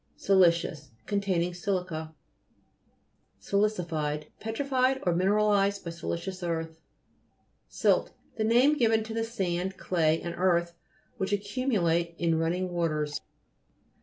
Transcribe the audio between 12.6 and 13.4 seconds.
waters.